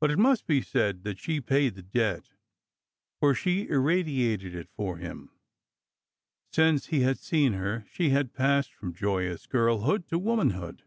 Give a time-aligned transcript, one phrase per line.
[0.00, 2.30] But it must be said that she paid the debt,
[3.20, 5.32] for she irradiated it for him.
[6.50, 10.82] Since he had seen her, she had passed from joyous girlhood to womanhood.